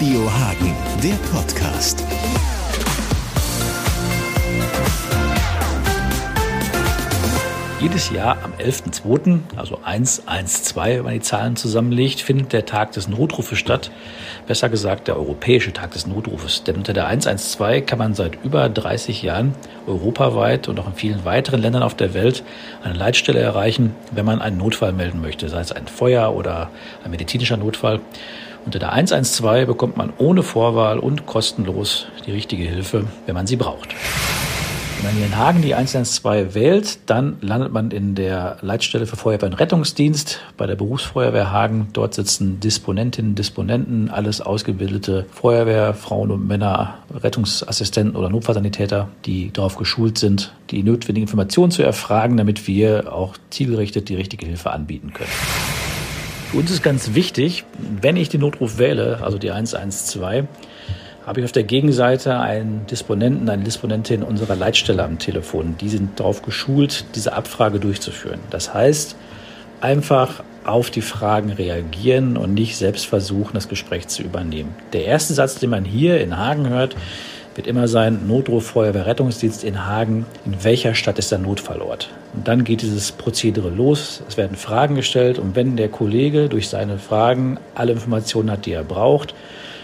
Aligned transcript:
Radio 0.00 0.32
Hagen, 0.32 0.74
der 1.02 1.14
Podcast. 1.30 2.02
Jedes 7.80 8.10
Jahr 8.10 8.38
am 8.42 8.54
11.02., 8.54 9.40
also 9.56 9.78
112, 9.84 10.96
wenn 10.96 11.04
man 11.04 11.12
die 11.12 11.20
Zahlen 11.20 11.56
zusammenlegt, 11.56 12.22
findet 12.22 12.54
der 12.54 12.64
Tag 12.64 12.92
des 12.92 13.08
Notrufes 13.08 13.58
statt. 13.58 13.90
Besser 14.46 14.70
gesagt, 14.70 15.06
der 15.06 15.18
Europäische 15.18 15.74
Tag 15.74 15.90
des 15.90 16.06
Notrufes. 16.06 16.64
Denn 16.64 16.76
unter 16.76 16.94
der 16.94 17.06
112 17.06 17.84
kann 17.84 17.98
man 17.98 18.14
seit 18.14 18.42
über 18.42 18.70
30 18.70 19.20
Jahren 19.20 19.54
europaweit 19.86 20.68
und 20.68 20.80
auch 20.80 20.86
in 20.86 20.94
vielen 20.94 21.26
weiteren 21.26 21.60
Ländern 21.60 21.82
auf 21.82 21.94
der 21.94 22.14
Welt 22.14 22.42
eine 22.82 22.94
Leitstelle 22.94 23.40
erreichen, 23.40 23.94
wenn 24.12 24.24
man 24.24 24.40
einen 24.40 24.56
Notfall 24.56 24.94
melden 24.94 25.20
möchte, 25.20 25.50
sei 25.50 25.60
es 25.60 25.72
ein 25.72 25.88
Feuer 25.88 26.34
oder 26.34 26.70
ein 27.04 27.10
medizinischer 27.10 27.58
Notfall. 27.58 28.00
Unter 28.66 28.78
der 28.78 28.92
112 28.92 29.66
bekommt 29.66 29.96
man 29.96 30.12
ohne 30.18 30.42
Vorwahl 30.42 30.98
und 30.98 31.26
kostenlos 31.26 32.06
die 32.26 32.32
richtige 32.32 32.64
Hilfe, 32.64 33.04
wenn 33.26 33.34
man 33.34 33.46
sie 33.46 33.56
braucht. 33.56 33.94
Wenn 35.02 35.12
man 35.12 35.16
hier 35.16 35.26
in 35.26 35.38
Hagen 35.38 35.62
die 35.62 35.74
112 35.74 36.54
wählt, 36.54 36.98
dann 37.06 37.38
landet 37.40 37.72
man 37.72 37.90
in 37.90 38.14
der 38.14 38.58
Leitstelle 38.60 39.06
für 39.06 39.16
Feuerwehr 39.16 39.48
und 39.48 39.54
Rettungsdienst 39.54 40.40
bei 40.58 40.66
der 40.66 40.74
Berufsfeuerwehr 40.74 41.50
Hagen. 41.50 41.88
Dort 41.94 42.12
sitzen 42.12 42.60
Disponentinnen, 42.60 43.34
Disponenten, 43.34 44.10
alles 44.10 44.42
ausgebildete 44.42 45.24
Feuerwehr, 45.32 45.94
Frauen 45.94 46.30
und 46.30 46.46
Männer, 46.46 46.98
Rettungsassistenten 47.14 48.14
oder 48.14 48.28
Notfallsanitäter, 48.28 49.08
die 49.24 49.50
darauf 49.54 49.76
geschult 49.76 50.18
sind, 50.18 50.52
die 50.70 50.82
notwendigen 50.82 51.26
Informationen 51.26 51.70
zu 51.70 51.82
erfragen, 51.82 52.36
damit 52.36 52.68
wir 52.68 53.10
auch 53.10 53.36
zielgerichtet 53.48 54.10
die 54.10 54.16
richtige 54.16 54.44
Hilfe 54.44 54.70
anbieten 54.70 55.14
können. 55.14 55.30
Für 56.50 56.56
uns 56.56 56.72
ist 56.72 56.82
ganz 56.82 57.14
wichtig, 57.14 57.62
wenn 57.78 58.16
ich 58.16 58.28
den 58.28 58.40
Notruf 58.40 58.78
wähle, 58.78 59.20
also 59.22 59.38
die 59.38 59.52
112, 59.52 60.46
habe 61.24 61.38
ich 61.38 61.44
auf 61.44 61.52
der 61.52 61.62
Gegenseite 61.62 62.40
einen 62.40 62.86
Disponenten, 62.86 63.48
eine 63.48 63.62
Disponentin 63.62 64.24
unserer 64.24 64.56
Leitstelle 64.56 65.04
am 65.04 65.20
Telefon. 65.20 65.76
Die 65.80 65.88
sind 65.88 66.18
darauf 66.18 66.42
geschult, 66.42 67.04
diese 67.14 67.34
Abfrage 67.34 67.78
durchzuführen. 67.78 68.40
Das 68.50 68.74
heißt, 68.74 69.14
einfach 69.80 70.42
auf 70.64 70.90
die 70.90 71.02
Fragen 71.02 71.50
reagieren 71.50 72.36
und 72.36 72.54
nicht 72.54 72.76
selbst 72.76 73.06
versuchen, 73.06 73.54
das 73.54 73.68
Gespräch 73.68 74.08
zu 74.08 74.24
übernehmen. 74.24 74.74
Der 74.92 75.04
erste 75.04 75.34
Satz, 75.34 75.54
den 75.60 75.70
man 75.70 75.84
hier 75.84 76.20
in 76.20 76.36
Hagen 76.36 76.68
hört, 76.68 76.96
wird 77.60 77.66
immer 77.66 77.88
sein, 77.88 78.26
Notruf 78.26 78.68
Feuerwehr 78.68 79.04
Rettungsdienst 79.04 79.64
in 79.64 79.84
Hagen, 79.86 80.24
in 80.46 80.64
welcher 80.64 80.94
Stadt 80.94 81.18
ist 81.18 81.30
der 81.30 81.38
Notfallort? 81.38 82.08
Und 82.32 82.48
dann 82.48 82.64
geht 82.64 82.80
dieses 82.80 83.12
Prozedere 83.12 83.68
los, 83.68 84.22
es 84.26 84.38
werden 84.38 84.56
Fragen 84.56 84.94
gestellt 84.94 85.38
und 85.38 85.56
wenn 85.56 85.76
der 85.76 85.90
Kollege 85.90 86.48
durch 86.48 86.70
seine 86.70 86.96
Fragen 86.96 87.58
alle 87.74 87.92
Informationen 87.92 88.50
hat, 88.50 88.64
die 88.64 88.72
er 88.72 88.82
braucht, 88.82 89.34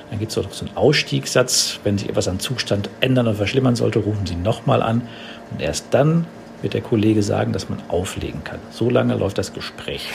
dann 0.08 0.18
gibt 0.18 0.30
es 0.32 0.38
auch 0.38 0.50
so 0.50 0.64
einen 0.64 0.74
Ausstiegssatz, 0.74 1.78
wenn 1.84 1.98
sich 1.98 2.08
etwas 2.08 2.28
am 2.28 2.38
Zustand 2.38 2.88
ändern 3.00 3.26
oder 3.26 3.36
verschlimmern 3.36 3.76
sollte, 3.76 3.98
rufen 3.98 4.24
Sie 4.24 4.36
nochmal 4.36 4.80
an 4.80 5.02
und 5.50 5.60
erst 5.60 5.88
dann 5.90 6.24
wird 6.62 6.72
der 6.72 6.80
Kollege 6.80 7.22
sagen, 7.22 7.52
dass 7.52 7.68
man 7.68 7.78
auflegen 7.88 8.42
kann. 8.42 8.60
So 8.70 8.88
lange 8.88 9.16
läuft 9.16 9.36
das 9.36 9.52
Gespräch. 9.52 10.08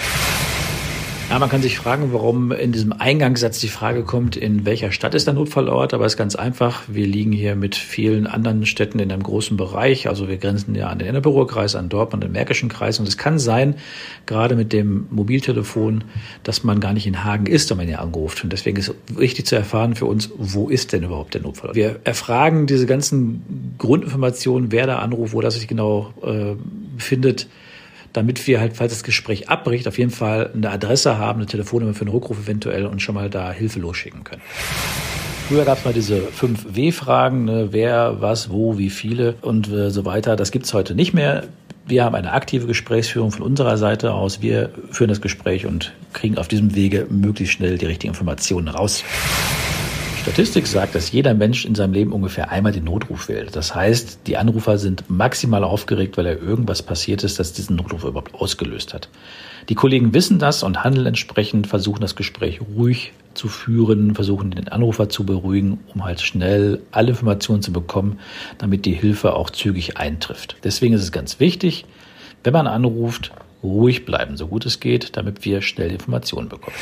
Ja, 1.32 1.40
man 1.40 1.48
kann 1.48 1.62
sich 1.62 1.78
fragen, 1.78 2.12
warum 2.12 2.52
in 2.52 2.74
diesem 2.74 2.92
Eingangssatz 2.92 3.62
die 3.62 3.70
Frage 3.70 4.04
kommt, 4.04 4.36
in 4.36 4.66
welcher 4.66 4.92
Stadt 4.92 5.16
ist 5.16 5.28
der 5.28 5.34
Notfallort? 5.34 5.94
Aber 5.94 6.06
es 6.06 6.12
ist 6.12 6.18
ganz 6.18 6.36
einfach. 6.36 6.84
Wir 6.90 7.08
liegen 7.08 7.32
hier 7.32 7.56
mit 7.56 7.74
vielen 7.76 8.28
anderen 8.28 8.66
Städten 8.66 9.00
in 9.00 9.10
einem 9.10 9.24
großen 9.24 9.56
Bereich. 9.56 10.10
Also 10.10 10.28
wir 10.28 10.36
grenzen 10.36 10.76
ja 10.76 10.88
an 10.88 11.00
den 11.00 11.08
Innerburger 11.08 11.48
Kreis, 11.48 11.74
an 11.76 11.88
Dortmund, 11.88 12.26
den 12.26 12.34
Märkischen 12.34 12.68
Kreis. 12.68 13.00
Und 13.00 13.08
es 13.08 13.18
kann 13.18 13.40
sein, 13.40 13.76
gerade 14.26 14.58
mit 14.58 14.74
dem 14.74 15.08
Mobiltelefon, 15.10 16.04
dass 16.44 16.66
man 16.66 16.82
gar 16.82 16.92
nicht 16.92 17.08
in 17.08 17.24
Hagen 17.24 17.46
ist, 17.46 17.70
wenn 17.70 17.78
man 17.78 17.88
hier 17.88 18.02
angerufen. 18.02 18.48
Und 18.48 18.50
deswegen 18.52 18.76
ist 18.76 18.90
es 18.90 19.18
wichtig 19.18 19.46
zu 19.46 19.56
erfahren 19.56 19.96
für 19.96 20.08
uns, 20.08 20.32
wo 20.38 20.68
ist 20.68 20.92
denn 20.92 21.04
überhaupt 21.04 21.34
der 21.34 21.44
Notfallort? 21.44 21.78
Wir 21.78 22.02
erfragen 22.04 22.68
diese 22.68 22.88
ganzen 22.88 23.76
Grundinformationen, 23.78 24.74
wer 24.74 24.86
da 24.86 25.00
anruft, 25.00 25.32
wo 25.32 25.40
das 25.40 25.54
sich 25.54 25.70
genau 25.70 26.14
äh, 26.26 26.56
befindet 26.98 27.48
damit 28.14 28.46
wir 28.48 28.60
halt, 28.60 28.76
falls 28.76 28.94
das 28.94 29.04
Gespräch 29.04 29.50
abbricht, 29.50 29.88
auf 29.88 29.98
jeden 29.98 30.12
Fall 30.12 30.52
eine 30.54 30.70
Adresse 30.70 31.18
haben, 31.18 31.40
eine 31.40 31.46
Telefonnummer 31.48 31.94
für 31.94 32.02
einen 32.02 32.12
Rückruf 32.12 32.38
eventuell 32.44 32.86
und 32.86 33.02
schon 33.02 33.16
mal 33.16 33.30
da 33.30 33.52
Hilfe 33.52 33.80
losschicken 33.80 34.24
können. 34.24 34.42
Früher 35.48 35.66
gab 35.66 35.80
es 35.80 35.86
mal 35.86 35.94
diese 35.94 36.22
fünf 36.22 36.66
W-Fragen, 36.76 37.46
ne, 37.46 37.68
wer, 37.72 38.22
was, 38.22 38.50
wo, 38.52 38.78
wie 38.78 38.90
viele 38.90 39.36
und 39.42 39.70
äh, 39.70 39.90
so 39.90 40.06
weiter. 40.06 40.36
Das 40.36 40.52
gibt's 40.52 40.74
heute 40.74 40.96
nicht 40.96 41.14
mehr. 41.14 41.44
Wir 41.86 42.06
haben 42.06 42.16
eine 42.16 42.32
aktive 42.32 42.68
Gesprächsführung 42.68 43.32
von 43.32 43.42
unserer 43.42 43.78
Seite 43.78 44.14
aus. 44.14 44.42
Wir 44.42 44.70
führen 44.92 45.10
das 45.10 45.20
Gespräch 45.20 45.66
und 45.66 45.92
kriegen 46.14 46.38
auf 46.38 46.48
diesem 46.48 46.74
Wege 46.74 47.06
möglichst 47.10 47.56
schnell 47.56 47.78
die 47.78 47.86
richtigen 47.86 48.12
Informationen 48.12 48.70
raus. 48.70 49.04
Statistik 50.22 50.68
sagt, 50.68 50.94
dass 50.94 51.12
jeder 51.12 51.34
Mensch 51.34 51.66
in 51.66 51.74
seinem 51.74 51.94
Leben 51.94 52.14
ungefähr 52.14 52.52
einmal 52.52 52.72
den 52.72 52.84
Notruf 52.84 53.28
wählt. 53.28 53.56
Das 53.56 53.74
heißt, 53.74 54.20
die 54.28 54.38
Anrufer 54.38 54.78
sind 54.78 55.10
maximal 55.10 55.64
aufgeregt, 55.64 56.16
weil 56.16 56.28
ja 56.28 56.34
irgendwas 56.34 56.84
passiert 56.84 57.24
ist, 57.24 57.40
das 57.40 57.54
diesen 57.54 57.76
Notruf 57.76 58.04
überhaupt 58.04 58.36
ausgelöst 58.36 58.94
hat. 58.94 59.10
Die 59.68 59.74
Kollegen 59.74 60.14
wissen 60.14 60.38
das 60.38 60.62
und 60.62 60.84
handeln 60.84 61.08
entsprechend, 61.08 61.66
versuchen 61.66 62.02
das 62.02 62.16
Gespräch 62.16 62.62
ruhig 62.62 63.14
zu 63.34 63.48
führen, 63.48 64.14
versuchen 64.14 64.52
den 64.52 64.68
Anrufer 64.68 65.10
zu 65.10 65.26
beruhigen, 65.26 65.80
um 65.92 66.06
halt 66.06 66.22
schnell 66.22 66.84
alle 66.92 67.10
Informationen 67.10 67.64
zu 67.64 67.74
bekommen, 67.74 68.20
damit 68.60 68.86
die 68.86 68.94
Hilfe 68.94 69.34
auch 69.34 69.50
zügig 69.50 69.98
eintrifft. 69.98 70.56
Deswegen 70.64 70.94
ist 70.94 71.02
es 71.02 71.12
ganz 71.12 71.40
wichtig, 71.40 71.86
wenn 72.44 72.54
man 72.54 72.68
anruft, 72.68 73.32
ruhig 73.64 74.06
bleiben, 74.06 74.38
so 74.38 74.46
gut 74.46 74.68
es 74.68 74.80
geht, 74.80 75.18
damit 75.18 75.46
wir 75.46 75.64
schnell 75.64 75.90
Informationen 75.90 76.48
bekommen. 76.48 76.78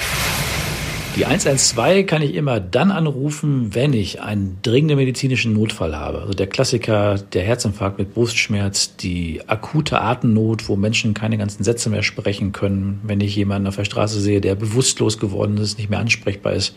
Die 1.16 1.26
112 1.26 2.06
kann 2.06 2.22
ich 2.22 2.36
immer 2.36 2.60
dann 2.60 2.92
anrufen, 2.92 3.74
wenn 3.74 3.94
ich 3.94 4.22
einen 4.22 4.60
dringenden 4.62 4.98
medizinischen 4.98 5.54
Notfall 5.54 5.96
habe. 5.96 6.22
Also 6.22 6.34
der 6.34 6.48
Klassiker, 6.48 7.16
der 7.34 7.44
Herzinfarkt 7.44 7.98
mit 7.98 8.14
Brustschmerz, 8.14 8.96
die 8.96 9.42
akute 9.48 10.02
Atemnot, 10.02 10.70
wo 10.70 10.76
Menschen 10.76 11.14
keine 11.14 11.38
ganzen 11.38 11.64
Sätze 11.64 11.90
mehr 11.90 12.04
sprechen 12.04 12.54
können, 12.54 13.02
wenn 13.04 13.20
ich 13.20 13.36
jemanden 13.36 13.68
auf 13.68 13.76
der 13.76 13.86
Straße 13.86 14.20
sehe, 14.22 14.40
der 14.40 14.56
bewusstlos 14.56 15.18
geworden 15.18 15.58
ist, 15.58 15.78
nicht 15.78 15.90
mehr 15.90 16.00
ansprechbar 16.00 16.54
ist. 16.54 16.76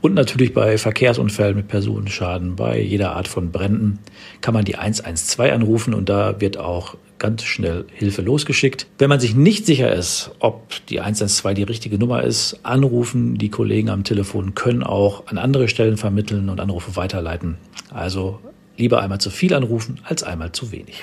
Und 0.00 0.14
natürlich 0.14 0.54
bei 0.54 0.76
Verkehrsunfällen 0.76 1.54
mit 1.54 1.68
Personenschaden, 1.68 2.56
bei 2.56 2.80
jeder 2.80 3.14
Art 3.14 3.28
von 3.28 3.52
Bränden 3.52 4.00
kann 4.40 4.54
man 4.54 4.64
die 4.64 4.76
112 4.76 5.52
anrufen 5.52 5.94
und 5.94 6.08
da 6.08 6.40
wird 6.40 6.56
auch 6.56 6.96
ganz 7.18 7.42
schnell 7.42 7.84
Hilfe 7.92 8.22
losgeschickt. 8.22 8.86
Wenn 8.98 9.08
man 9.08 9.20
sich 9.20 9.34
nicht 9.34 9.66
sicher 9.66 9.92
ist, 9.92 10.30
ob 10.38 10.68
die 10.86 11.00
112 11.00 11.54
die 11.54 11.62
richtige 11.62 11.98
Nummer 11.98 12.22
ist, 12.22 12.58
anrufen. 12.62 13.38
Die 13.38 13.50
Kollegen 13.50 13.90
am 13.90 14.04
Telefon 14.04 14.54
können 14.54 14.82
auch 14.82 15.26
an 15.26 15.38
andere 15.38 15.68
Stellen 15.68 15.96
vermitteln 15.96 16.48
und 16.48 16.60
Anrufe 16.60 16.96
weiterleiten. 16.96 17.58
Also 17.90 18.40
lieber 18.76 19.00
einmal 19.00 19.20
zu 19.20 19.30
viel 19.30 19.54
anrufen 19.54 20.00
als 20.04 20.22
einmal 20.22 20.52
zu 20.52 20.72
wenig. 20.72 21.02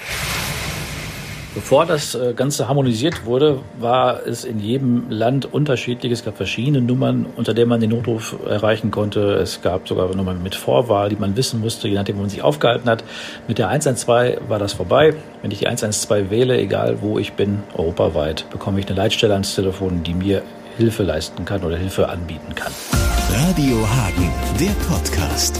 Bevor 1.54 1.86
das 1.86 2.16
äh, 2.16 2.34
Ganze 2.34 2.70
harmonisiert 2.70 3.26
wurde, 3.26 3.60
war 3.78 4.26
es 4.26 4.46
in 4.46 4.60
jedem 4.60 5.10
Land 5.10 5.54
unterschiedlich. 5.54 6.14
Es 6.14 6.24
gab 6.24 6.38
verschiedene 6.38 6.80
Nummern, 6.80 7.26
unter 7.36 7.54
denen 7.54 7.68
man 7.68 7.82
den 7.82 7.90
Notruf 7.90 8.38
erreichen 8.48 8.90
konnte. 8.90 9.34
Es 9.34 9.62
gab 9.62 9.86
sogar 9.86 10.16
Nummern 10.16 10.42
mit 10.42 10.56
Vorwahl, 10.56 11.10
die 11.10 11.18
man 11.18 11.36
wissen 11.36 11.60
musste, 11.60 11.90
je 11.90 11.96
nachdem, 11.96 12.16
wo 12.18 12.22
man 12.22 12.30
sich 12.30 12.42
aufgehalten 12.42 12.90
hat. 12.90 13.04
Mit 13.50 13.58
der 13.58 13.68
112 13.68 14.40
war 14.48 14.60
das 14.60 14.72
vorbei. 14.72 15.14
Wenn 15.42 15.52
ich 15.52 15.60
die 15.60 15.68
112 15.68 16.30
wähle, 16.30 16.58
egal 16.58 17.02
wo 17.02 17.20
ich 17.20 17.34
bin, 17.34 17.64
europaweit, 17.76 18.50
bekomme 18.50 18.80
ich 18.80 18.88
eine 18.88 18.96
Leitstelle 18.96 19.34
ans 19.34 19.54
Telefon, 19.54 20.04
die 20.04 20.14
mir 20.14 20.44
Hilfe 20.78 21.04
leisten 21.04 21.44
kann 21.44 21.66
oder 21.66 21.76
Hilfe 21.76 22.08
anbieten 22.08 22.56
kann. 22.56 22.72
Radio 23.30 23.78
Hagen, 23.90 24.32
der 24.58 24.72
Podcast. 24.88 25.60